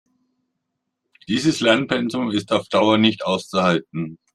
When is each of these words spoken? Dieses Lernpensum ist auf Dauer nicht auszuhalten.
Dieses 1.27 1.59
Lernpensum 1.59 2.31
ist 2.31 2.51
auf 2.51 2.67
Dauer 2.69 2.97
nicht 2.97 3.23
auszuhalten. 3.23 4.17